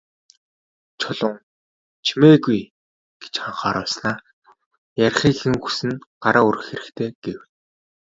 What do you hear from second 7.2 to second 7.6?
гэв.